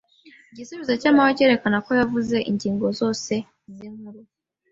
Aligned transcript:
Igisubizo 0.51 0.93
cya 1.01 1.11
mabwa 1.15 1.35
cyerekana 1.37 1.77
ko 1.85 1.91
yabuze 1.99 2.37
ingingo 2.49 2.85
zose 2.99 3.33
zinkuru. 3.75 4.19